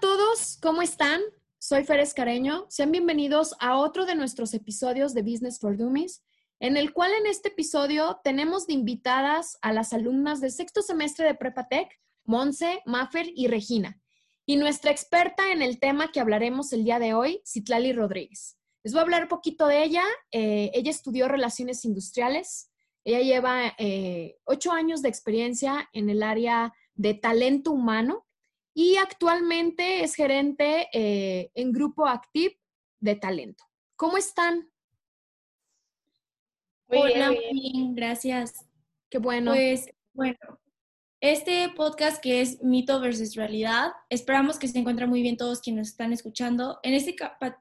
[0.00, 1.22] Todos, ¿cómo están?
[1.58, 2.66] Soy Feres Careño.
[2.68, 6.22] Sean bienvenidos a otro de nuestros episodios de Business for Dummies,
[6.60, 11.26] en el cual en este episodio tenemos de invitadas a las alumnas del sexto semestre
[11.26, 11.88] de Prepatec,
[12.24, 13.98] Monse, Maffer y Regina,
[14.44, 18.58] y nuestra experta en el tema que hablaremos el día de hoy, Citlali Rodríguez.
[18.82, 20.04] Les voy a hablar un poquito de ella.
[20.30, 22.70] Eh, ella estudió Relaciones Industriales.
[23.02, 28.25] Ella lleva eh, ocho años de experiencia en el área de talento humano
[28.78, 32.60] y actualmente es gerente eh, en Grupo Active
[33.00, 33.64] de Talento.
[33.96, 34.70] ¿Cómo están?
[36.86, 38.66] Muy Hola, bien, muy bien, gracias.
[39.08, 39.52] Qué bueno.
[39.52, 40.38] Pues bueno,
[41.22, 45.78] este podcast que es mito versus realidad, esperamos que se encuentren muy bien todos quienes
[45.78, 46.78] nos están escuchando.
[46.82, 47.16] En este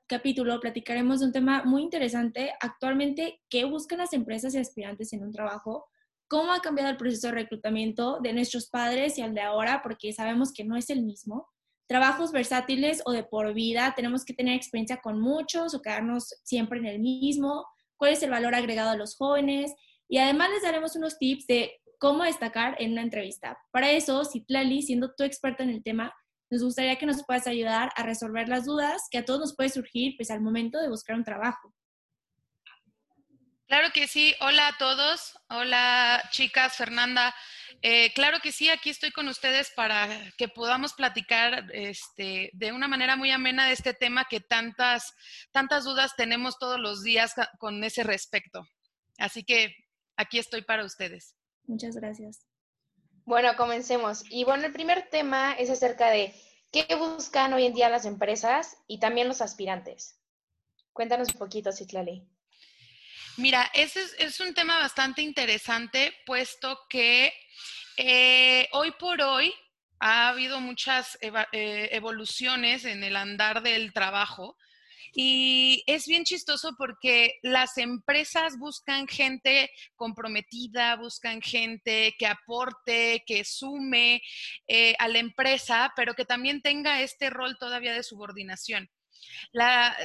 [0.08, 5.24] capítulo platicaremos de un tema muy interesante, actualmente, ¿qué buscan las empresas y aspirantes en
[5.24, 5.88] un trabajo?
[6.28, 10.14] Cómo ha cambiado el proceso de reclutamiento de nuestros padres y al de ahora, porque
[10.14, 11.48] sabemos que no es el mismo.
[11.88, 16.80] Trabajos versátiles o de por vida, tenemos que tener experiencia con muchos o quedarnos siempre
[16.80, 17.66] en el mismo,
[17.96, 19.74] cuál es el valor agregado a los jóvenes
[20.08, 23.58] y además les daremos unos tips de cómo destacar en una entrevista.
[23.72, 26.14] Para eso, Citlali, siendo tú experta en el tema,
[26.52, 29.70] nos gustaría que nos puedas ayudar a resolver las dudas que a todos nos puede
[29.70, 31.74] surgir pues, al momento de buscar un trabajo.
[33.68, 34.36] Claro que sí.
[34.42, 35.38] Hola a todos.
[35.50, 37.34] Hola chicas, Fernanda.
[37.82, 42.88] Eh, claro que sí, aquí estoy con ustedes para que podamos platicar este, de una
[42.88, 45.14] manera muy amena de este tema que tantas,
[45.52, 48.66] tantas dudas tenemos todos los días con ese respecto.
[49.18, 49.76] Así que
[50.16, 51.36] aquí estoy para ustedes.
[51.68, 52.46] Muchas gracias.
[53.26, 54.24] Bueno, comencemos.
[54.30, 56.34] Y bueno, el primer tema es acerca de
[56.72, 60.20] qué buscan hoy en día las empresas y también los aspirantes.
[60.94, 62.28] Cuéntanos un poquito, Citlali.
[63.38, 67.34] Mira, ese es, un tema bastante interesante, puesto que
[67.98, 69.54] eh, hoy por hoy
[70.00, 74.58] ha habido muchas eh, evoluciones en el andar del trabajo.
[75.18, 83.44] Y es bien chistoso porque las empresas buscan gente comprometida, buscan gente que aporte, que
[83.44, 84.22] sume
[84.68, 88.90] eh, a la empresa, pero que también tenga este rol todavía de subordinación.
[89.52, 89.96] La,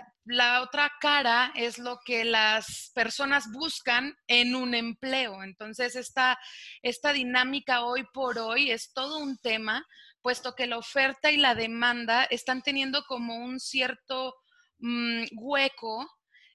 [0.63, 5.43] otra cara es lo que las personas buscan en un empleo.
[5.43, 6.39] Entonces, esta,
[6.83, 9.87] esta dinámica hoy por hoy es todo un tema,
[10.23, 14.37] puesto que la oferta y la demanda están teniendo como un cierto
[14.79, 16.09] mm, hueco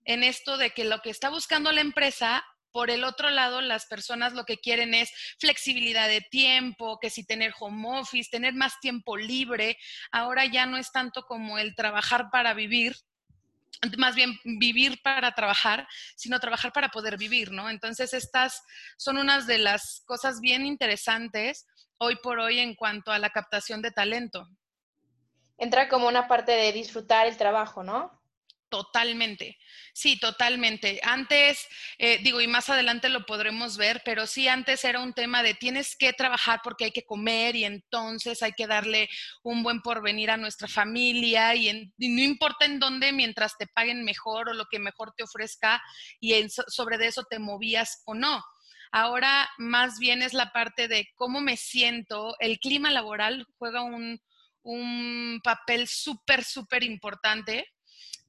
[0.05, 3.85] en esto de que lo que está buscando la empresa por el otro lado, las
[3.85, 5.09] personas lo que quieren es
[5.39, 9.77] flexibilidad de tiempo, que si tener home office, tener más tiempo libre.
[10.11, 12.97] Ahora ya no es tanto como el trabajar para vivir,
[13.97, 15.87] más bien vivir para trabajar,
[16.17, 17.69] sino trabajar para poder vivir, ¿no?
[17.69, 18.61] Entonces, estas
[18.97, 23.81] son unas de las cosas bien interesantes hoy por hoy en cuanto a la captación
[23.81, 24.49] de talento.
[25.57, 28.21] Entra como una parte de disfrutar el trabajo, ¿no?
[28.75, 29.57] Totalmente,
[29.93, 30.99] sí, totalmente.
[31.01, 31.65] Antes,
[31.97, 35.53] eh, digo, y más adelante lo podremos ver, pero sí, antes era un tema de
[35.53, 39.07] tienes que trabajar porque hay que comer y entonces hay que darle
[39.43, 44.49] un buen porvenir a nuestra familia y, no importa en dónde, mientras te paguen mejor
[44.49, 45.81] o lo que mejor te ofrezca
[46.19, 48.43] y sobre de eso te movías o no.
[48.91, 54.19] Ahora más bien es la parte de cómo me siento, el clima laboral juega un,
[54.63, 57.69] un papel súper, súper importante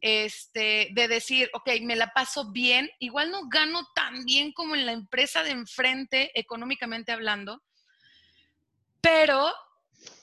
[0.07, 4.87] este, de decir, ok, me la paso bien, igual no gano tan bien como en
[4.87, 7.61] la empresa de enfrente, económicamente hablando,
[9.01, 9.53] pero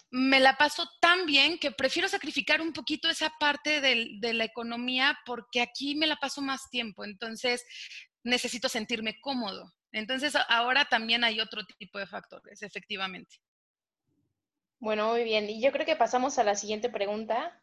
[0.09, 5.19] me la paso tan bien que prefiero sacrificar un poquito esa parte de la economía
[5.25, 7.65] porque aquí me la paso más tiempo, entonces
[8.24, 9.74] necesito sentirme cómodo.
[9.91, 13.36] Entonces ahora también hay otro tipo de factores, efectivamente.
[14.79, 15.50] Bueno, muy bien.
[15.50, 17.62] Y yo creo que pasamos a la siguiente pregunta.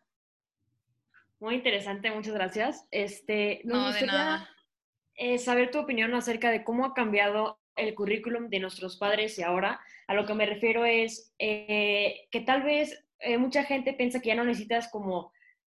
[1.41, 2.87] Muy interesante, muchas gracias.
[2.91, 4.47] Este, nos gustaría
[5.15, 9.43] eh, saber tu opinión acerca de cómo ha cambiado el currículum de nuestros padres y
[9.43, 9.81] ahora.
[10.07, 14.29] A lo que me refiero es eh, que tal vez eh, mucha gente piensa que
[14.29, 15.33] ya no necesitas como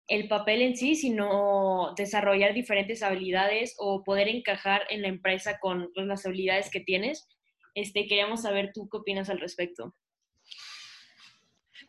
[0.09, 5.93] el papel en sí, sino desarrollar diferentes habilidades o poder encajar en la empresa con
[5.95, 7.29] pues, las habilidades que tienes.
[7.75, 9.95] Este, queríamos saber tú qué opinas al respecto.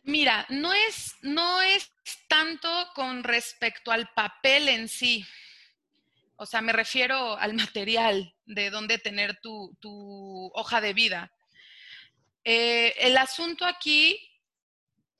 [0.02, 1.90] Mira, no es, no es
[2.28, 5.24] tanto con respecto al papel en sí.
[6.36, 11.32] O sea, me refiero al material de dónde tener tu, tu hoja de vida.
[12.44, 14.18] Eh, el asunto aquí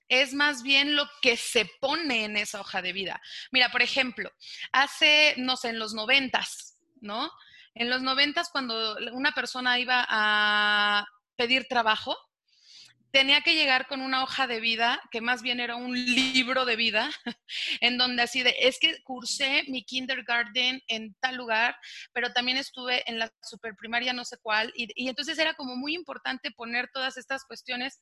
[0.08, 3.20] es más bien lo que se pone en esa hoja de vida.
[3.50, 4.30] Mira, por ejemplo,
[4.72, 7.30] hace, no sé, en los noventas, ¿no?
[7.74, 11.06] En los noventas, cuando una persona iba a
[11.36, 12.16] pedir trabajo,
[13.14, 16.74] tenía que llegar con una hoja de vida, que más bien era un libro de
[16.74, 17.08] vida,
[17.80, 21.76] en donde así de, es que cursé mi kindergarten en tal lugar,
[22.12, 26.50] pero también estuve en la superprimaria no sé cuál, y, entonces era como muy importante
[26.50, 28.00] poner todas estas cuestiones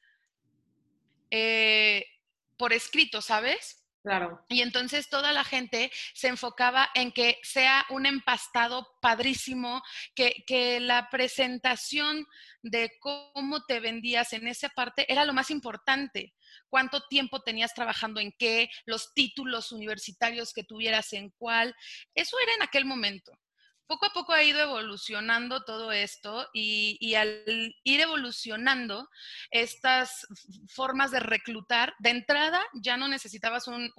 [1.31, 2.06] eh,
[2.56, 3.81] por escrito, ¿sabes?
[4.02, 4.44] Claro.
[4.49, 9.81] Y entonces toda la gente se enfocaba en que sea un empastado padrísimo,
[10.16, 12.26] que, que, la presentación
[12.62, 16.34] de cómo te vendías en esa parte era lo más importante.
[16.69, 21.72] Cuánto tiempo tenías trabajando en qué, los títulos universitarios que tuvieras en cuál.
[22.12, 23.32] Eso era en aquel momento
[23.87, 27.44] poco a poco ha ido evolucionando todo esto y, al
[27.84, 29.08] ir evolucionando
[29.50, 30.26] estas
[30.69, 33.93] formas de reclutar, de entrada ya no necesitabas un,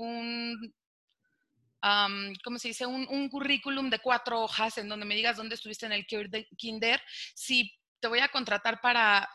[2.43, 2.85] ¿cómo se dice?
[2.85, 7.01] Un, currículum de cuatro hojas en donde me digas dónde estuviste en el kinder,
[7.35, 9.29] si te voy a contratar para,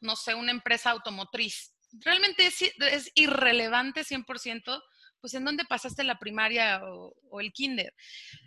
[0.00, 1.74] no sé, una empresa automotriz.
[2.00, 4.82] Realmente es, es irrelevante 100%
[5.20, 7.94] pues en dónde pasaste la primaria o, el kinder.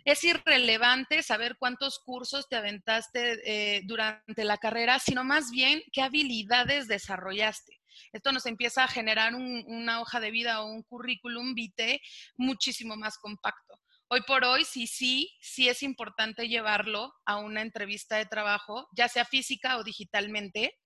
[0.04, 6.02] Es irrelevante saber cuántos cursos te aventaste eh, durante la carrera, sino más bien qué
[6.02, 7.80] habilidades desarrollaste.
[8.12, 12.00] Esto nos empieza a generar una hoja de vida o un currículum vitae
[12.36, 13.78] muchísimo más compacto.
[14.08, 19.08] Hoy por hoy, sí, sí, sí es importante llevarlo a una entrevista de trabajo, ya
[19.08, 20.78] sea física o digitalmente,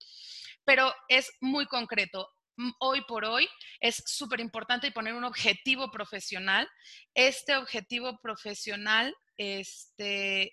[0.65, 2.29] pero es muy concreto
[2.79, 3.49] hoy por hoy
[3.81, 6.69] es súper importante poner un objetivo profesional.
[7.15, 10.53] Este objetivo profesional este,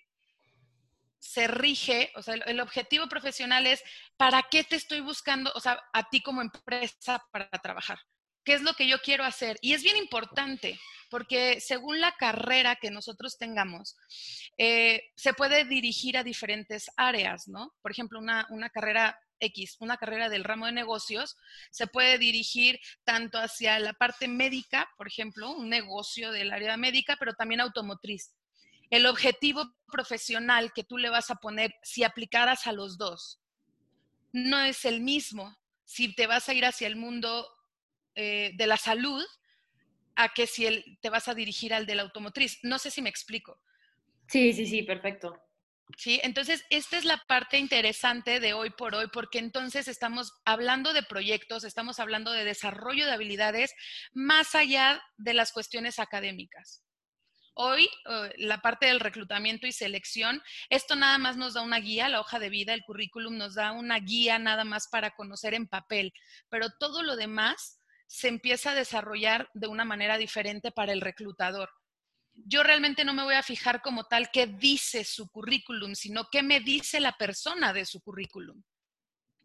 [1.19, 3.81] se rige, o sea, el, objetivo profesional es
[4.17, 7.99] para qué te estoy buscando, o sea, a ti como empresa para trabajar.
[8.43, 9.57] ¿Qué es lo que yo quiero hacer?
[9.61, 10.77] Y es bien importante
[11.09, 13.95] porque según la carrera que nosotros tengamos,
[14.57, 17.71] eh, se puede dirigir a diferentes áreas, ¿no?
[17.81, 21.37] Por ejemplo, una, una carrera X, una carrera del ramo de negocios,
[21.71, 27.17] se puede dirigir tanto hacia la parte médica, por ejemplo, un negocio del área médica,
[27.19, 28.33] pero también automotriz.
[28.89, 33.39] El objetivo profesional que tú le vas a poner si aplicaras a los dos
[34.31, 37.47] no es el mismo si te vas a ir hacia el mundo
[38.15, 39.23] eh, de la salud
[40.15, 42.59] a que si te vas a dirigir al de la automotriz.
[42.63, 43.59] No sé si me explico.
[44.27, 45.39] Sí, sí, sí, perfecto.
[45.97, 46.19] ¿Sí?
[46.23, 51.03] Entonces, esta es la parte interesante de hoy por hoy, porque entonces estamos hablando de
[51.03, 53.73] proyectos, estamos hablando de desarrollo de habilidades
[54.13, 56.83] más allá de las cuestiones académicas.
[57.55, 62.09] Hoy, eh, la parte del reclutamiento y selección, esto nada más nos da una guía,
[62.09, 65.67] la hoja de vida, el currículum nos da una guía nada más para conocer en
[65.67, 66.13] papel,
[66.49, 71.69] pero todo lo demás se empieza a desarrollar de una manera diferente para el reclutador
[72.45, 76.43] yo realmente no me voy a fijar como tal qué dice su currículum, sino qué
[76.43, 78.61] me dice la persona de su currículum.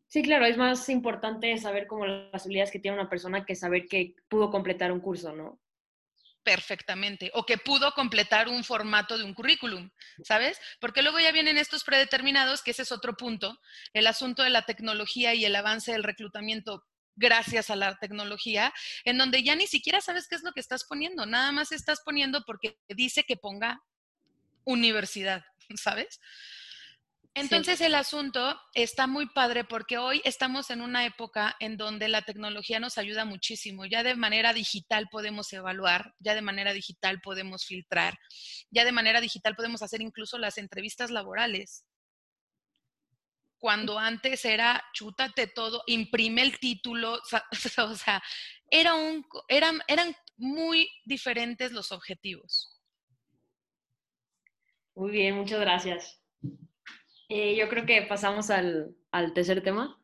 [0.08, 3.86] Sí, claro, es más importante saber cómo las habilidades que tiene una persona que saber
[3.86, 5.60] que pudo completar un curso, ¿no?
[6.42, 9.90] Perfectamente, o que pudo completar un formato de un currículum,
[10.24, 10.58] ¿sabes?
[10.80, 13.58] Porque luego ya vienen estos predeterminados, que ese es otro punto,
[13.92, 16.86] el asunto de la tecnología y el avance del reclutamiento
[17.18, 18.72] gracias a la tecnología,
[19.04, 22.00] en donde ya ni siquiera sabes qué es lo que estás poniendo, nada más estás
[22.04, 23.82] poniendo porque dice que ponga
[24.64, 25.44] universidad,
[25.76, 26.20] ¿sabes?
[27.34, 32.22] Entonces el asunto está muy padre porque hoy estamos en una época en donde la
[32.22, 33.86] tecnología nos ayuda muchísimo.
[33.86, 38.18] Ya de manera digital podemos evaluar, ya de manera digital podemos filtrar,
[38.70, 41.84] ya de manera digital podemos hacer incluso las entrevistas laborales
[43.58, 48.22] cuando antes era chútate todo, imprime el título, o sea,
[48.70, 52.80] era un, eran, eran muy diferentes los objetivos.
[54.94, 56.20] Muy bien, muchas gracias.
[57.28, 60.00] Eh, yo creo que pasamos al, al, tercer tema.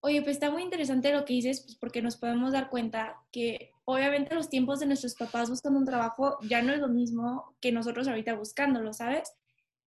[0.00, 3.72] Oye, pues está muy interesante lo que dices, pues porque nos podemos dar cuenta que
[3.84, 7.72] obviamente los tiempos de nuestros papás buscando un trabajo ya no es lo mismo que
[7.72, 9.32] nosotros ahorita buscándolo, ¿sabes?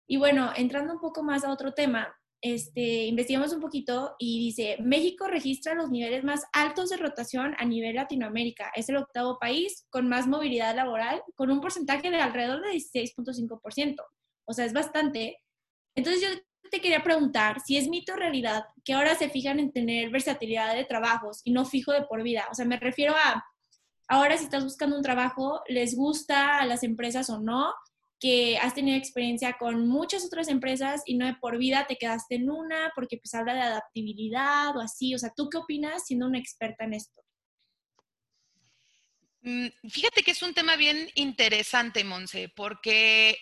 [0.07, 4.77] Y bueno, entrando un poco más a otro tema, este, investigamos un poquito y dice,
[4.81, 8.71] México registra los niveles más altos de rotación a nivel Latinoamérica.
[8.75, 13.95] Es el octavo país con más movilidad laboral, con un porcentaje de alrededor de 16.5%.
[14.45, 15.37] O sea, es bastante.
[15.95, 16.29] Entonces yo
[16.71, 20.73] te quería preguntar si es mito o realidad que ahora se fijan en tener versatilidad
[20.73, 22.47] de trabajos y no fijo de por vida.
[22.49, 23.45] O sea, me refiero a,
[24.07, 27.73] ahora si estás buscando un trabajo, les gusta a las empresas o no,
[28.21, 32.35] que has tenido experiencia con muchas otras empresas y no de por vida te quedaste
[32.35, 35.15] en una porque pues habla de adaptabilidad o así.
[35.15, 37.19] O sea, ¿tú qué opinas siendo una experta en esto?
[39.41, 43.39] Mm, fíjate que es un tema bien interesante, Monse, porque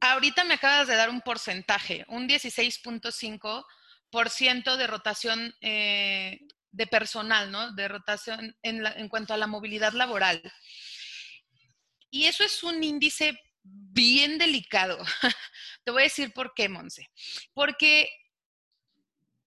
[0.00, 6.40] ahorita me acabas de dar un porcentaje, un 16.5% de rotación eh,
[6.72, 7.72] de personal, ¿no?
[7.72, 10.40] De rotación en, en cuanto a la movilidad laboral.
[12.14, 14.98] Y eso es un índice bien delicado.
[15.84, 17.10] Te voy a decir por qué, Monse.
[17.52, 18.08] Porque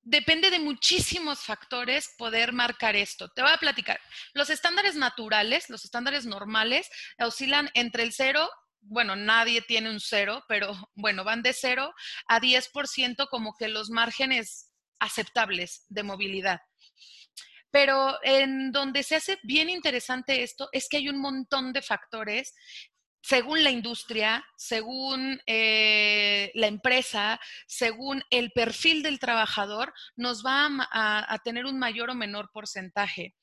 [0.02, 3.30] depende de muchísimos factores poder marcar esto.
[3.30, 4.02] Te voy a platicar.
[4.34, 8.50] Los estándares naturales, los estándares normales, oscilan entre el cero,
[8.82, 11.94] bueno, nadie tiene un cero, pero bueno, van de cero
[12.28, 16.60] a 10% como que los márgenes aceptables de movilidad.
[17.72, 22.54] Pero en donde se hace bien interesante esto es que hay un montón de factores
[23.28, 31.38] según la industria, según eh, la empresa, según el perfil del trabajador, nos va a,
[31.44, 33.36] tener un mayor o menor porcentaje.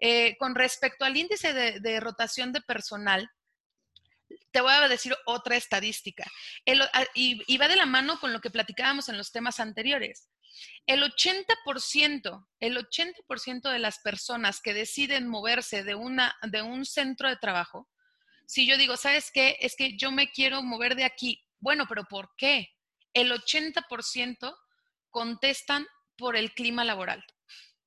[0.00, 3.28] Eh, con respecto al índice de, rotación de personal,
[4.50, 6.24] te voy a decir otra estadística.
[7.12, 10.30] Y, va de la mano con lo que platicábamos en los temas anteriores.
[10.86, 17.28] El 80%, el 80% de las personas que deciden moverse de, una, de un centro
[17.28, 17.88] de trabajo,
[18.46, 19.58] si yo digo, ¿sabes qué?
[19.60, 21.44] Es que yo me quiero mover de aquí.
[21.60, 22.70] Bueno, pero ¿por qué?
[23.12, 24.56] El 80%
[25.10, 25.86] contestan
[26.16, 27.24] por el clima laboral.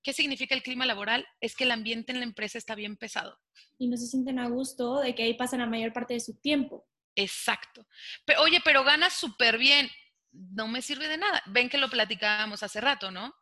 [0.04, 1.28] ¿Qué significa el clima laboral?
[1.40, 3.40] Es que el ambiente en la empresa está bien pesado.
[3.78, 6.40] Y no se sienten a gusto de que ahí pasan la mayor parte de su
[6.40, 6.88] tiempo.
[7.16, 7.86] Exacto.
[8.26, 9.90] Pero, oye, pero ganas súper bien.
[10.32, 11.42] No me sirve de nada.
[11.48, 13.34] Ven que lo platicábamos hace rato, ¿no?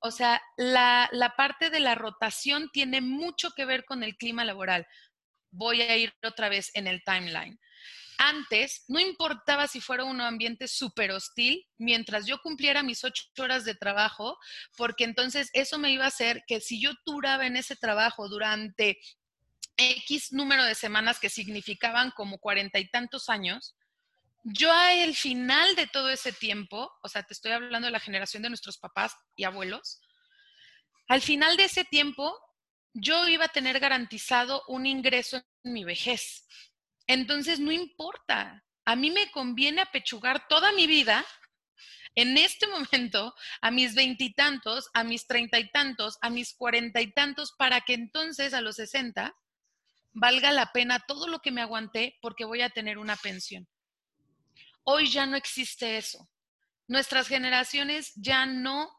[0.00, 4.44] O sea, la, la, parte de la rotación tiene mucho que ver con el clima
[4.44, 4.84] laboral
[5.54, 7.58] voy a ir otra vez en el timeline.
[8.16, 13.64] Antes, no importaba si fuera un ambiente súper hostil, mientras yo cumpliera mis ocho horas
[13.64, 14.38] de trabajo,
[14.76, 18.98] porque entonces eso me iba a hacer que si yo duraba en ese trabajo durante
[19.76, 23.74] X número de semanas que significaban como cuarenta y tantos años,
[24.44, 28.42] yo al final de todo ese tiempo, o sea, te estoy hablando de la generación
[28.42, 30.02] de nuestros papás y abuelos,
[31.08, 32.38] al final de ese tiempo
[32.92, 36.46] yo iba a tener garantizado un ingreso en mi vejez.
[37.06, 41.24] Entonces, no importa, a mí me conviene apechugar toda mi vida
[42.14, 47.12] en este momento a mis veintitantos, a mis treinta y tantos, a mis cuarenta y
[47.12, 49.34] tantos, para que entonces a los sesenta
[50.12, 53.66] valga la pena todo lo que me aguanté porque voy a tener una pensión.
[54.84, 56.30] Hoy ya no existe eso.
[56.86, 58.90] Nuestras generaciones ya no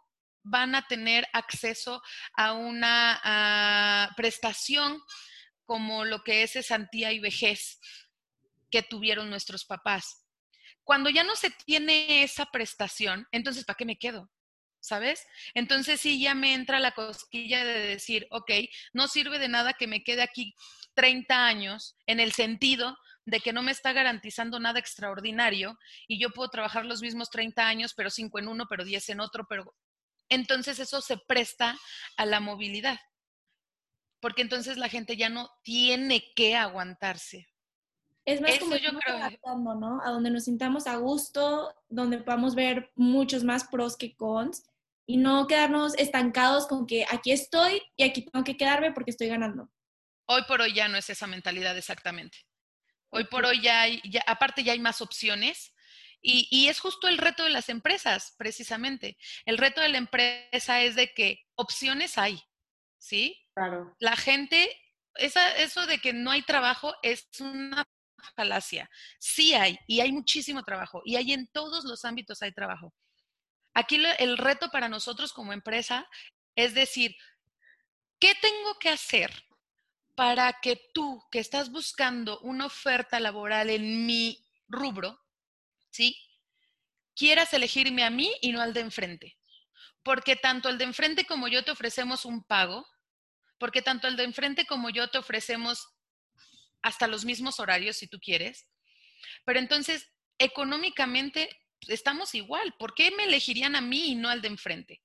[0.43, 2.01] van a tener acceso
[2.35, 5.01] a una prestación
[5.63, 7.79] como lo que es cesantía y vejez
[8.69, 10.25] que tuvieron nuestros papás.
[10.83, 14.31] Cuando ya no se tiene esa prestación, entonces, ¿para qué me quedo?
[14.79, 15.25] ¿Sabes?
[15.55, 18.51] Entonces sí ya me entra la cosquilla de decir, ok,
[18.93, 20.53] no sirve de nada que me quede aquí
[20.93, 25.77] 30 años en el sentido de que no me está garantizando nada extraordinario
[26.07, 29.19] y yo puedo trabajar los mismos 30 años, pero 5 en uno, pero 10 en
[29.19, 29.75] otro, pero
[30.29, 31.77] entonces eso se presta
[32.17, 32.99] a la movilidad,
[34.19, 37.47] porque entonces la gente ya no tiene que aguantarse.
[38.25, 40.01] Es más como yo creo adaptando, ¿no?
[40.03, 44.63] A donde nos sintamos a gusto, donde podamos ver muchos más pros que cons
[45.05, 49.27] y no quedarnos estancados con que aquí estoy y aquí tengo que quedarme porque estoy
[49.27, 49.69] ganando.
[50.25, 52.39] Hoy por hoy ya no es esa mentalidad exactamente.
[53.09, 55.73] Hoy por hoy ya hay, ya, aparte ya hay más opciones
[56.27, 59.15] y, es justo el reto de las empresas, precisamente.
[59.45, 62.41] El reto de la empresa es de que opciones hay,
[62.97, 63.39] ¿sí?
[63.53, 63.95] Claro.
[63.99, 64.75] La gente,
[65.13, 67.85] eso de que no hay trabajo es una
[68.35, 68.89] falacia.
[69.19, 72.91] Sí hay, y hay muchísimo trabajo, y hay en todos los ámbitos hay trabajo.
[73.75, 76.09] Aquí el reto para nosotros como empresa
[76.55, 77.15] es decir,
[78.19, 79.44] ¿qué tengo que hacer
[80.15, 85.19] para que tú que estás buscando una oferta laboral en mi rubro,
[85.91, 86.17] ¿sí?
[87.15, 89.37] Quieras elegirme a mí y no al de enfrente.
[90.03, 92.87] Porque tanto el de enfrente como yo te ofrecemos un pago,
[93.57, 95.87] porque tanto el de enfrente como yo te ofrecemos
[96.81, 98.67] hasta los mismos horarios si tú quieres.
[99.43, 101.49] Pero entonces, económicamente
[101.87, 102.75] estamos igual.
[102.77, 105.01] ¿Por qué me elegirían a mí y no al de enfrente?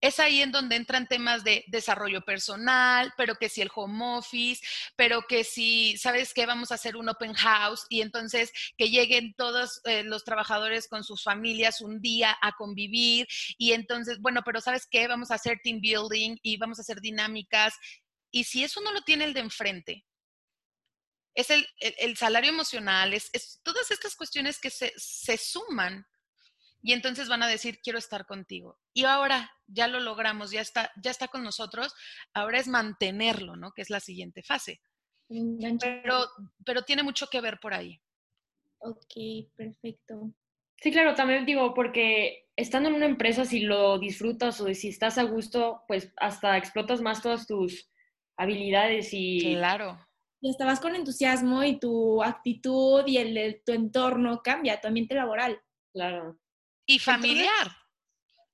[0.00, 4.64] Es ahí en donde entran temas de desarrollo personal, pero que si el home office,
[4.96, 6.46] pero que si, ¿sabes qué?
[6.46, 11.04] Vamos a hacer un open house y entonces que lleguen todos eh, los trabajadores con
[11.04, 13.26] sus familias un día a convivir
[13.58, 15.08] y entonces, bueno, pero ¿sabes qué?
[15.08, 17.74] Vamos a hacer team building y vamos a hacer dinámicas.
[18.30, 20.04] Y si eso no lo tiene el de enfrente,
[21.34, 26.04] es el, salario emocional, es, todas estas cuestiones que se, se suman
[26.82, 28.78] y entonces van a decir, quiero estar contigo.
[28.94, 31.94] Y ahora ya lo logramos, ya está, ya está con nosotros,
[32.34, 33.72] ahora es mantenerlo, ¿no?
[33.72, 34.80] Que es la siguiente fase.
[35.28, 36.26] Pero,
[36.64, 38.00] pero tiene mucho que ver por ahí.
[38.78, 40.32] Ok, perfecto.
[40.80, 45.18] Sí, claro, también digo, porque estando en una empresa, si lo disfrutas o si estás
[45.18, 47.90] a gusto, pues hasta explotas más todas tus
[48.36, 49.54] habilidades y...
[49.56, 49.98] Claro.
[50.40, 55.60] Y estabas con entusiasmo y tu actitud y el, tu entorno cambia, tu ambiente laboral.
[55.92, 56.38] Claro.
[56.90, 57.76] Y familiar.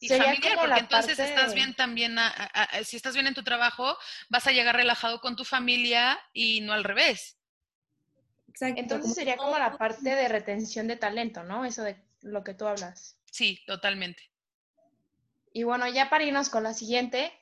[0.00, 2.16] y familiar, porque entonces estás bien también,
[2.84, 3.96] si estás bien en tu trabajo,
[4.28, 7.38] vas a llegar relajado con tu familia y no al revés.
[8.48, 8.80] Exacto.
[8.80, 11.64] Entonces sería como la parte de retención de talento, ¿no?
[11.64, 13.16] Eso de lo que tú hablas.
[13.30, 14.30] Sí, totalmente.
[15.52, 17.32] Y bueno, ya para irnos con la siguiente,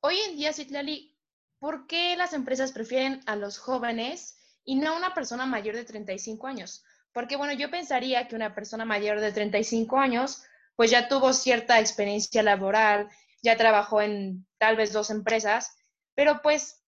[0.00, 1.16] hoy en día, Citlali,
[1.60, 5.84] ¿por qué las empresas prefieren a los jóvenes y no a una persona mayor de
[5.84, 6.84] 35 años?
[7.14, 10.42] Porque bueno, yo pensaría que una persona mayor de 35 años,
[10.74, 13.08] pues ya tuvo cierta experiencia laboral,
[13.40, 15.76] ya trabajó en tal vez dos empresas,
[16.16, 16.82] pero pues,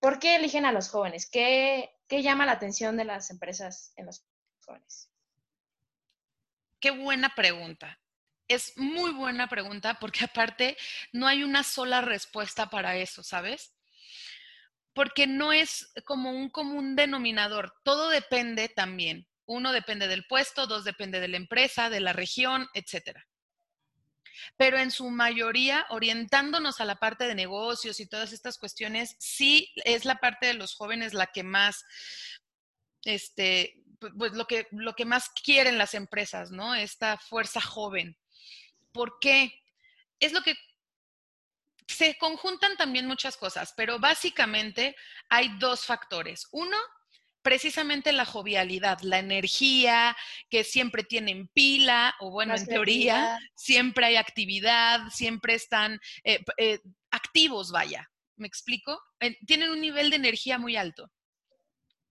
[0.00, 1.28] ¿por qué eligen a los jóvenes?
[1.30, 4.24] ¿Qué, qué llama la atención de las empresas en los
[4.64, 5.10] jóvenes?
[6.80, 8.00] Qué buena pregunta.
[8.48, 10.78] Es muy buena pregunta porque aparte
[11.12, 13.74] no hay una sola respuesta para eso, ¿sabes?
[14.94, 20.84] Porque no es como un común denominador, todo depende también uno depende del puesto, dos
[20.84, 23.26] depende de la empresa, de la región, etcétera.
[24.56, 29.70] Pero en su mayoría, orientándonos a la parte de negocios y todas estas cuestiones, sí
[29.84, 31.84] es la parte de los jóvenes la que más,
[33.04, 33.76] este,
[34.18, 36.74] pues lo que, lo que más quieren las empresas, ¿no?
[36.74, 38.16] Esta fuerza joven.
[38.90, 39.52] ¿Por qué?
[40.18, 40.56] Es lo que
[41.86, 44.96] se conjuntan también muchas cosas, pero básicamente
[45.28, 46.48] hay dos factores.
[46.52, 46.78] Uno,
[47.42, 50.16] precisamente la jovialidad, la energía,
[50.48, 56.80] que siempre tienen pila, o bueno, en teoría, siempre hay actividad, siempre están eh, eh,
[57.10, 58.98] activos, vaya, ¿me explico?
[59.46, 61.10] tienen un nivel de energía muy alto.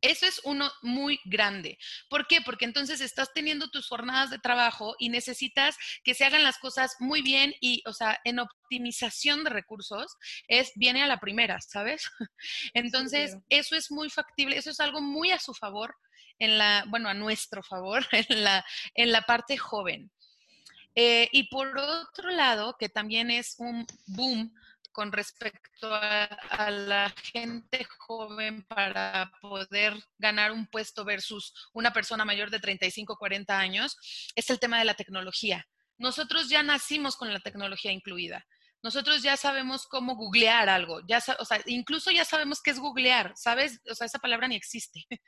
[0.01, 1.77] Eso es uno muy grande.
[2.09, 2.41] ¿Por qué?
[2.41, 6.95] Porque entonces estás teniendo tus jornadas de trabajo y necesitas que se hagan las cosas
[6.99, 10.15] muy bien y, o sea, en optimización de recursos
[10.47, 12.09] es viene a la primera, ¿sabes?
[12.73, 15.95] Entonces, eso es muy factible, eso es algo muy a su favor
[16.39, 20.11] en la, bueno, a nuestro favor en la, en la parte joven.
[20.95, 24.53] Eh, y por otro lado, que también es un boom
[24.91, 32.49] con respecto a, la gente joven para poder ganar un puesto versus una persona mayor
[32.49, 33.97] de 35, 40 años,
[34.36, 35.65] es el tema de la tecnología.
[35.97, 38.45] Nosotros ya nacimos con la tecnología incluida.
[38.84, 43.32] Nosotros ya sabemos cómo googlear algo, ya o sea, incluso ya sabemos qué es googlear,
[43.36, 43.80] ¿sabes?
[43.88, 45.06] O sea, esa palabra ni existe.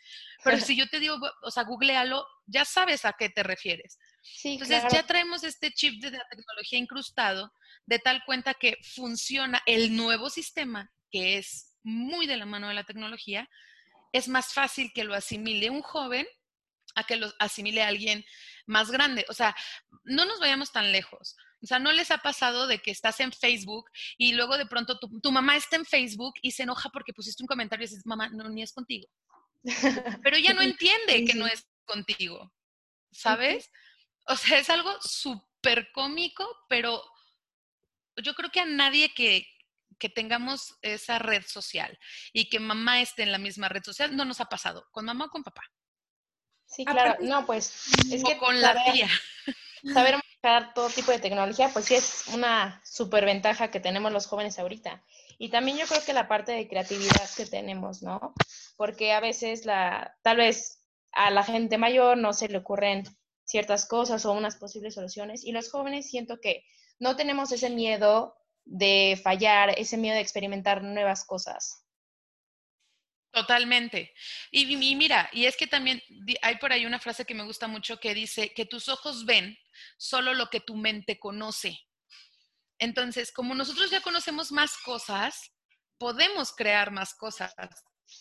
[0.43, 3.99] Pero si yo te digo, o sea, googlealo, ya sabes a qué te refieres.
[4.43, 7.51] Entonces ya traemos este chip de la tecnología incrustado
[7.85, 12.73] de tal cuenta que funciona el nuevo sistema, que es muy de la mano de
[12.73, 13.49] la tecnología,
[14.11, 16.25] es más fácil que lo asimile un joven
[16.95, 18.23] a que lo asimile alguien
[18.65, 19.25] más grande.
[19.29, 19.55] O sea,
[20.03, 21.35] no nos vayamos tan lejos.
[21.61, 24.99] O sea, ¿no les ha pasado de que estás en Facebook y luego de pronto
[24.99, 28.29] tu, mamá está en Facebook y se enoja porque pusiste un comentario y dices, mamá,
[28.29, 29.07] no, ni es contigo.
[30.23, 32.53] Pero ella no entiende que no es contigo,
[33.11, 33.69] ¿sabes?
[34.25, 37.03] O sea, es algo súper cómico, pero
[38.17, 39.47] yo creo que a nadie que,
[40.15, 41.97] tengamos esa red social
[42.33, 45.25] y que mamá esté en la misma red social, no nos ha pasado, con mamá
[45.25, 45.61] o con papá.
[46.65, 49.07] Sí, claro, no, pues es que con la tía.
[49.93, 54.27] Saber manejar todo tipo de tecnología, pues sí es una super ventaja que tenemos los
[54.27, 55.05] jóvenes ahorita.
[55.37, 58.33] Y también yo creo que la parte de creatividad que tenemos, ¿no?
[58.75, 60.81] Porque a veces la, tal vez
[61.13, 63.05] a la gente mayor no se le ocurren
[63.45, 66.65] ciertas cosas o unas posibles soluciones y los jóvenes siento que
[66.99, 71.83] no tenemos ese miedo de fallar, ese miedo de experimentar nuevas cosas.
[73.31, 74.13] Totalmente.
[74.51, 76.01] Y, mira, y es que también
[76.43, 79.57] hay por ahí una frase que me gusta mucho que dice que tus ojos ven
[79.97, 81.79] solo lo que tu mente conoce.
[82.77, 85.51] Entonces, como nosotros ya conocemos más cosas,
[85.97, 87.55] podemos crear más cosas.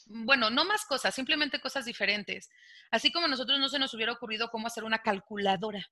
[0.07, 2.51] Bueno, no más cosas, simplemente cosas diferentes.
[2.91, 5.87] Así como a nosotros no se nos hubiera ocurrido cómo hacer una calculadora.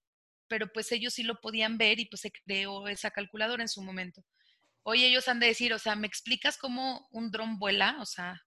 [0.48, 3.82] pero pues ellos sí lo podían ver y pues se creó esa calculadora en su
[3.82, 4.24] momento.
[4.82, 7.96] Hoy ellos han de decir, o sea, ¿me explicas cómo un dron vuela?
[8.00, 8.42] O sea,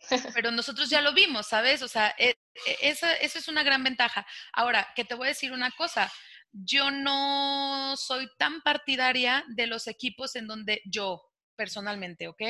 [0.34, 1.82] pero nosotros ya lo vimos, ¿sabes?
[1.82, 4.26] O sea, e, e, esa, esa es una gran ventaja.
[4.52, 6.10] Ahora, que te voy a decir una cosa,
[6.52, 11.22] yo no soy tan partidaria de los equipos en donde yo,
[11.56, 12.42] personalmente, ¿ok?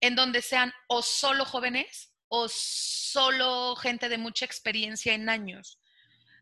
[0.00, 5.78] En donde sean o solo jóvenes o solo gente de mucha experiencia en años.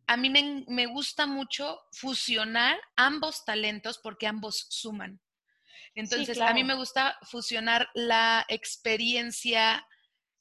[0.07, 5.21] A mí me, gusta mucho fusionar ambos talentos porque ambos suman.
[5.94, 9.87] Entonces, a mí me gusta fusionar la experiencia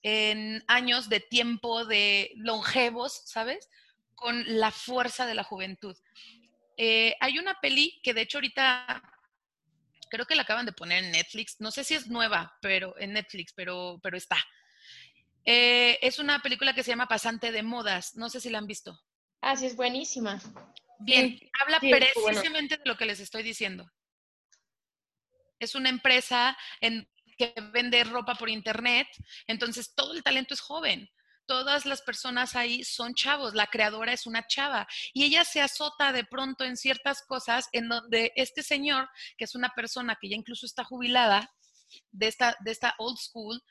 [0.03, 3.69] en años de tiempo de longevos, ¿sabes?
[4.15, 5.97] Con la fuerza de la juventud.
[6.77, 9.01] Eh, hay una peli que de hecho ahorita
[10.09, 11.57] creo que la acaban de poner en Netflix.
[11.59, 14.37] No sé si es nueva, pero en Netflix, pero, pero está.
[15.45, 18.15] Eh, es una película que se llama Pasante de Modas.
[18.15, 18.99] No sé si la han visto.
[19.41, 20.41] Ah, sí, es buenísima.
[20.99, 23.89] Bien, habla precisamente de lo que les estoy diciendo.
[25.59, 29.07] Es una empresa en, que vende ropa por internet,
[29.45, 31.09] entonces todo el talento es joven
[31.47, 36.11] todas las personas ahí son chavos, la creadora es una chava y ella se azota
[36.11, 40.35] de pronto en ciertas cosas en donde este señor, que es una persona que ya
[40.35, 41.49] incluso está jubilada
[42.11, 43.61] de esta, de esta old school,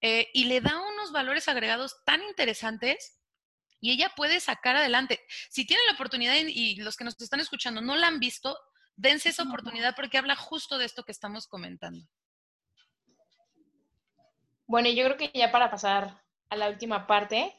[0.00, 3.20] eh, y le da unos valores agregados tan interesantes
[3.80, 5.20] y ella puede sacar adelante.
[5.50, 8.58] Si tienen la oportunidad y los que nos están escuchando no la han visto,
[8.96, 12.06] dense esa oportunidad porque habla justo de esto que estamos comentando.
[14.66, 16.23] Bueno, yo creo que ya para pasar
[16.54, 17.52] a la última parte,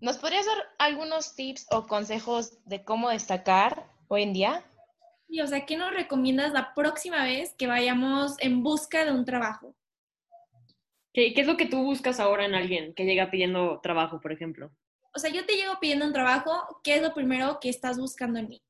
[0.00, 4.64] ¿nos podrías dar algunos tips o consejos de cómo destacar hoy en día?
[5.28, 9.24] Sí, o sea, ¿qué nos recomiendas la próxima vez que vayamos en busca de un
[9.24, 9.74] trabajo?
[11.12, 14.32] ¿Qué, ¿Qué, es lo que tú buscas ahora en alguien que llega pidiendo trabajo, por
[14.32, 14.70] ejemplo?
[15.14, 18.38] O sea, yo te llego pidiendo un trabajo, ¿qué es lo primero que estás buscando
[18.38, 18.62] en mí?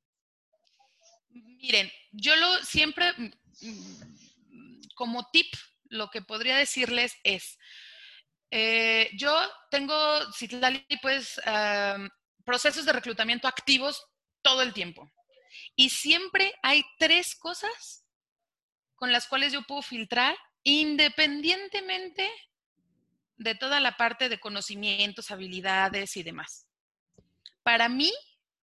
[1.29, 5.52] Miren, yo lo siempre, mm, mm, como tip,
[5.88, 7.59] lo que podría decirles es,
[8.50, 9.35] eh, yo
[9.70, 9.96] tengo,
[10.32, 11.40] Citlali, pues,
[12.44, 14.04] procesos de reclutamiento activos
[14.42, 15.11] todo el tiempo.
[15.74, 18.04] Y siempre hay tres cosas
[18.94, 22.28] con las cuales yo puedo filtrar independientemente
[23.37, 26.66] de toda la parte de conocimientos, habilidades y demás.
[27.62, 28.12] Para mí,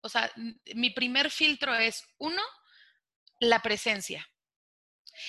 [0.00, 0.32] o sea,
[0.74, 2.42] mi primer filtro es, uno,
[3.40, 4.26] la presencia.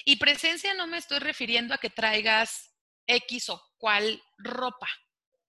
[0.05, 2.73] Y presencia no me estoy refiriendo a que traigas
[3.07, 4.87] X o cual ropa,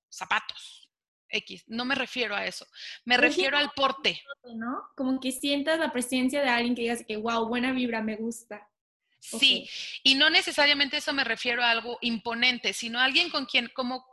[0.09, 0.91] zapatos,
[1.29, 1.63] X.
[1.69, 2.67] No me refiero a eso.
[3.05, 4.21] Me refiero al porte.
[4.57, 4.89] ¿no?
[4.97, 8.69] Como que sientas la presencia de alguien que digas que, wow, buena vibra, me gusta.
[9.21, 9.71] Sí,
[10.03, 14.05] y no necesariamente eso me refiero a algo imponente, sino a alguien con quien, como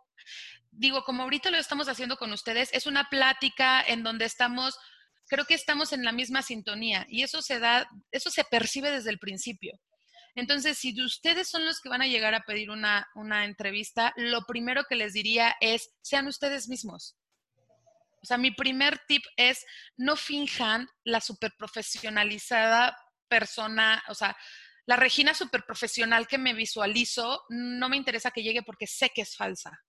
[0.70, 4.78] digo, como ahorita lo estamos haciendo con ustedes, es una plática en donde estamos,
[5.26, 9.10] creo que estamos en la misma sintonía y eso se da, eso se percibe desde
[9.10, 9.80] el principio.
[10.36, 13.08] Entonces, si ustedes son los que van a llegar a pedir una,
[13.44, 17.17] entrevista, lo primero que les diría es, sean ustedes mismos.
[18.22, 19.65] O sea, mi primer tip es,
[19.98, 22.96] no finjan la superprofesionalizada
[23.28, 24.38] persona, o sea,
[24.86, 29.36] la Regina superprofesional que me visualizo, no me interesa que llegue porque sé que es
[29.36, 29.80] falsa.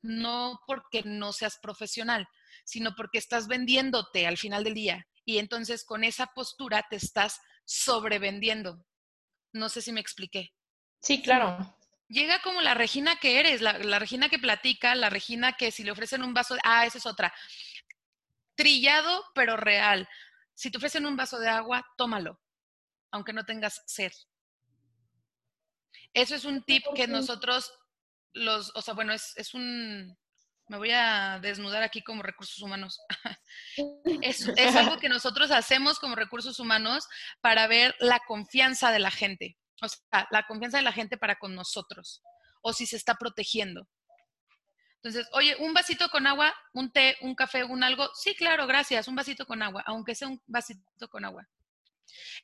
[0.00, 2.26] No porque no seas profesional,
[2.64, 5.06] sino porque estás vendiéndote al final del día.
[5.24, 8.84] Y entonces con esa postura te estás sobrevendiendo.
[9.52, 10.52] No sé si me expliqué.
[11.00, 11.76] Sí, claro.
[12.08, 15.92] Llega como la Regina que eres, la, Regina que platica, la Regina que si le
[15.92, 17.32] ofrecen un vaso, de, ah, esa es otra.
[18.54, 20.08] Trillado, pero real.
[20.54, 22.40] Si te ofrecen un vaso de agua, tómalo,
[23.10, 24.12] aunque no tengas sed.
[26.12, 27.72] Eso es un tip que nosotros,
[28.34, 30.16] los, o sea, bueno, es, es un,
[30.72, 32.98] me voy a desnudar aquí como recursos humanos.
[34.22, 37.06] es, algo que nosotros hacemos como recursos humanos
[37.42, 41.38] para ver la confianza de la gente, o sea, la confianza de la gente para
[41.38, 42.22] con nosotros,
[42.62, 43.86] o si se está protegiendo.
[45.02, 48.08] Entonces, oye, un vasito con agua, un té, un café, un algo.
[48.14, 51.46] Sí, claro, gracias, un vasito con agua, aunque sea un vasito con agua.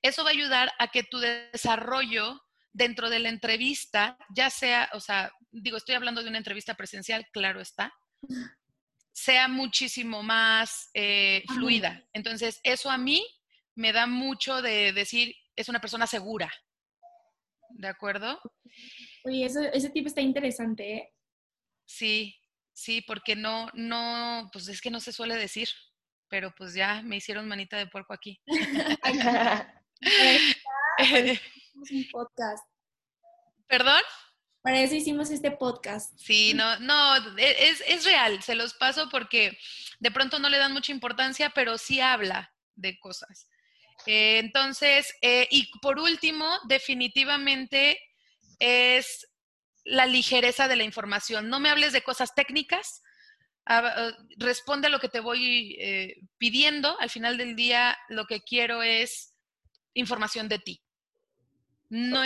[0.03, 2.43] Eso va a ayudar a que tu desarrollo
[2.75, 7.27] dentro de la entrevista, ya sea, o sea, digo, estoy hablando de una entrevista presencial,
[7.33, 7.95] claro está,
[9.13, 12.07] sea muchísimo más eh, fluida.
[12.13, 13.27] Entonces, eso a mí
[13.75, 16.53] me da mucho de decir, es una persona segura.
[17.71, 18.41] ¿De acuerdo?
[19.25, 21.15] Oye, ese tipo está interesante, ¿eh?
[21.85, 22.37] Sí,
[22.73, 25.69] sí, porque no, no, pues es que no se suele decir,
[26.29, 28.41] pero pues ya me hicieron manita de puerco aquí.
[31.91, 32.65] un podcast.
[33.67, 34.03] ¿Perdón?
[34.63, 36.19] Para eso hicimos este podcast.
[36.19, 39.57] Sí, no, no, e, es, es real, se los paso porque
[40.01, 43.49] de pronto no le dan mucha importancia, pero sí habla de cosas.
[44.07, 48.01] Eh, entonces, eh, y por último, definitivamente
[48.59, 49.29] es
[49.85, 51.49] la ligereza de la información.
[51.49, 53.03] No me hables de cosas técnicas,
[53.67, 56.99] ah, responde a lo que te voy eh, pidiendo.
[57.01, 59.35] Al final del día, lo que quiero es
[59.95, 60.83] información de ti.
[61.91, 62.23] No,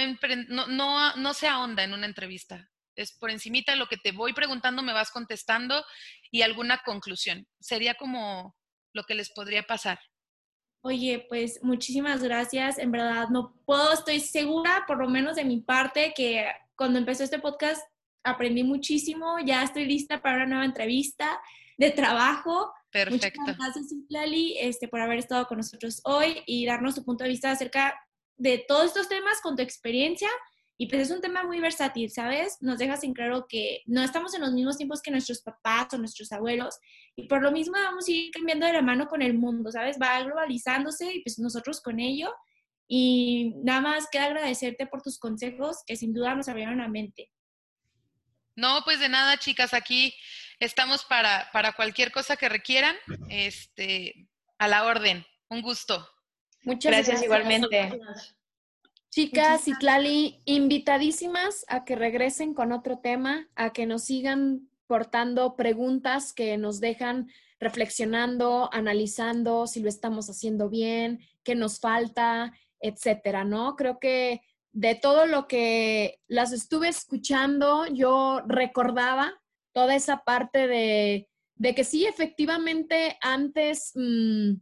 [0.48, 2.68] no, no, no se ahonda en una entrevista.
[2.96, 5.84] Es por encimita lo que te voy preguntando, me vas contestando
[6.30, 7.46] y alguna conclusión.
[7.60, 8.54] Sería como
[8.92, 9.98] lo que les podría pasar.
[10.84, 12.78] Oye, pues muchísimas gracias.
[12.78, 16.44] En verdad, no puedo, estoy segura, por lo menos de mi parte, que
[16.74, 17.82] cuando empezó este podcast
[18.24, 19.38] aprendí muchísimo.
[19.44, 21.40] Ya estoy lista para una nueva entrevista
[21.78, 22.72] de trabajo.
[22.90, 23.40] Perfecto.
[23.40, 27.30] Muchas gracias, Lali, este, por haber estado con nosotros hoy y darnos tu punto de
[27.30, 27.94] vista acerca
[28.36, 30.28] de todos estos temas con tu experiencia.
[30.78, 32.56] Y pues es un tema muy versátil, ¿sabes?
[32.60, 35.98] Nos dejas en claro que no estamos en los mismos tiempos que nuestros papás o
[35.98, 36.78] nuestros abuelos
[37.14, 39.98] y por lo mismo vamos a ir cambiando de la mano con el mundo, ¿sabes?
[40.00, 42.34] Va globalizándose y pues nosotros con ello.
[42.88, 47.30] Y nada más queda agradecerte por tus consejos que sin duda nos abrieron la mente.
[48.56, 50.14] No, pues de nada, chicas, aquí
[50.58, 52.96] estamos para, para cualquier cosa que requieran,
[53.28, 55.24] este, a la orden.
[55.48, 56.06] Un gusto.
[56.64, 58.00] Muchas gracias, igualmente.
[59.10, 65.54] Chicas y Tlali, invitadísimas a que regresen con otro tema, a que nos sigan portando
[65.54, 73.44] preguntas que nos dejan reflexionando, analizando si lo estamos haciendo bien, qué nos falta, etcétera,
[73.44, 73.76] ¿no?
[73.76, 79.34] Creo que de todo lo que las estuve escuchando, yo recordaba
[79.72, 84.54] toda esa parte de, de que sí, efectivamente, antes mm,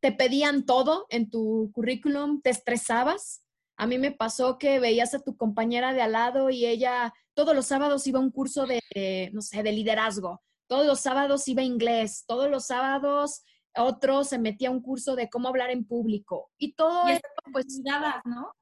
[0.00, 3.42] te pedían todo en tu currículum, te estresabas.
[3.76, 7.54] A mí me pasó que veías a tu compañera de al lado y ella todos
[7.54, 11.62] los sábados iba a un curso de, no sé, de liderazgo, todos los sábados iba
[11.62, 13.42] a inglés, todos los sábados
[13.76, 17.66] otro se metía a un curso de cómo hablar en público y todo esto, pues,
[18.24, 18.52] ¿no?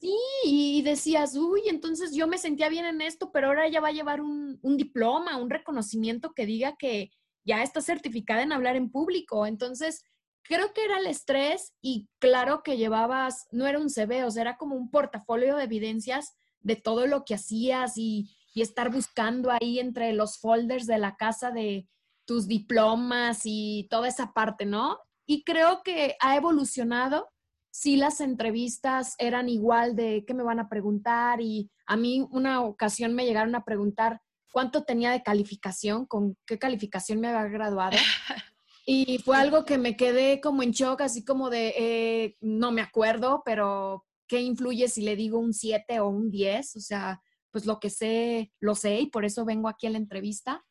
[0.00, 3.88] Sí, y decías, uy, entonces yo me sentía bien en esto, pero ahora ella va
[3.88, 7.10] a llevar un, un diploma, un reconocimiento que diga que
[7.46, 9.46] ya está certificada en hablar en público.
[9.46, 10.04] Entonces,
[10.44, 14.42] creo que era el estrés y claro que llevabas, no era un CV, o sea,
[14.42, 19.50] era como un portafolio de evidencias de todo lo que hacías y, y estar buscando
[19.50, 21.88] ahí entre los folders de la casa de
[22.24, 24.98] tus diplomas y toda esa parte, ¿no?
[25.26, 27.30] Y creo que ha evolucionado.
[27.70, 32.62] Sí, las entrevistas eran igual de qué me van a preguntar y a mí una
[32.62, 34.20] ocasión me llegaron a preguntar
[34.52, 37.96] cuánto tenía de calificación, con qué calificación me había graduado.
[38.86, 42.82] Y fue algo que me quedé como en shock, así como de, eh, no me
[42.82, 46.76] acuerdo, pero ¿qué influye si le digo un 7 o un 10?
[46.76, 49.98] O sea, pues lo que sé, lo sé y por eso vengo aquí a la
[49.98, 50.64] entrevista.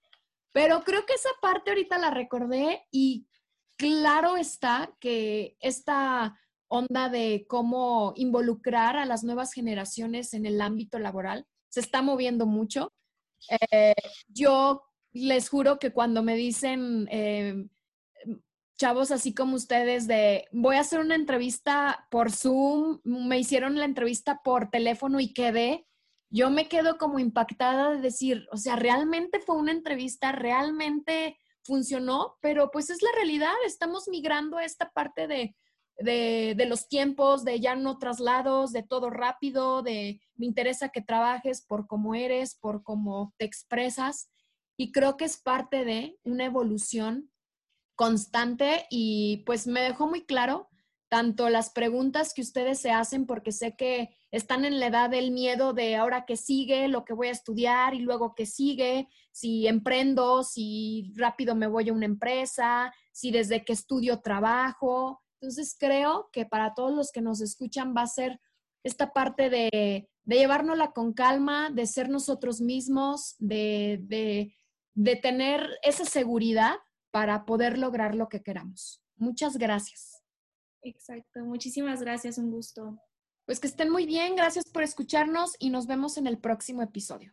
[0.51, 3.27] Pero creo que esa parte ahorita la recordé y
[3.77, 10.99] claro está que esta onda de cómo involucrar a las nuevas generaciones en el ámbito
[10.99, 12.93] laboral se está moviendo mucho.
[13.71, 13.95] Eh,
[14.27, 17.67] yo les juro que cuando me dicen, eh,
[18.77, 23.85] chavos así como ustedes de voy a hacer una entrevista por Zoom, me hicieron la
[23.85, 25.85] entrevista por teléfono y quedé,
[26.29, 32.37] yo me quedo como impactada de decir, o sea, realmente fue una entrevista, realmente funcionó,
[32.41, 35.55] pero pues es la realidad, estamos migrando a esta parte de,
[35.97, 41.01] de, de, los tiempos, de ya no traslados, de todo rápido, de me interesa que
[41.01, 44.31] trabajes por cómo eres, por cómo te expresas.
[44.75, 47.31] Y creo que es parte de una evolución
[47.95, 50.69] constante y pues me dejó muy claro
[51.13, 55.29] tanto las preguntas que ustedes se hacen, porque sé que están en la edad del
[55.29, 59.67] miedo de ahora que sigue, lo que voy a estudiar y luego que sigue, si
[59.67, 65.21] emprendo, si rápido me voy a una empresa, si desde que estudio trabajo.
[65.39, 68.41] Entonces creo que para todos los que nos escuchan va a ser
[68.81, 74.55] esta parte de, de llevárnosla con calma, de ser nosotros mismos, de, de,
[74.95, 76.77] de tener esa seguridad
[77.13, 78.99] para poder lograr lo que queramos.
[79.17, 80.23] Muchas gracias.
[80.81, 82.99] Exacto, muchísimas gracias, un gusto.
[83.45, 87.31] Pues que estén muy bien, gracias por escucharnos y nos vemos en el próximo episodio.